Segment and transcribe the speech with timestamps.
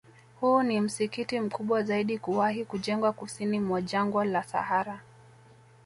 [0.39, 4.99] Huu ni msikiti mkubwa zaidi kuwahi kujengwa Kusini mwa Jangwa la Sahara